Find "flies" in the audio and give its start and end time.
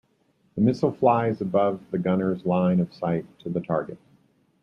0.91-1.41